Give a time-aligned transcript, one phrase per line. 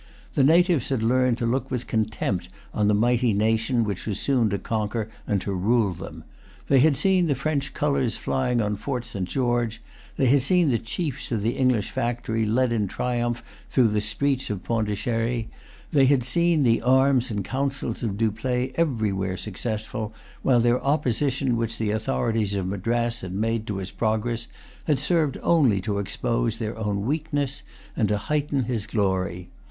[0.33, 4.49] The natives had learned to look with contempt on the mighty nation which was soon
[4.49, 6.23] to conquer and to rule them.
[6.69, 9.29] They had seen the French colours flying on Fort St.
[9.29, 9.79] George;
[10.17, 14.49] they had seen the chiefs of the English factory led in triumph through the streets
[14.49, 15.49] of Pondicherry;
[15.93, 21.77] they had seen the arms and counsels of Dupleix everywhere successful, while the opposition which
[21.77, 24.47] the authorities of Madras had made to his progress,
[24.85, 27.61] had served only to expose their own weakness,
[27.95, 29.51] and to heighten his glory.